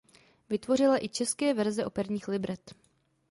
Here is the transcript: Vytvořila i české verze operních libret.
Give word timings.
Vytvořila 0.49 1.03
i 1.03 1.09
české 1.09 1.53
verze 1.53 1.85
operních 1.85 2.27
libret. 2.27 2.75